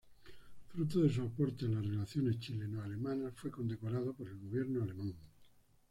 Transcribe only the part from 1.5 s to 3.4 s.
a las relaciones chileno-alemanas,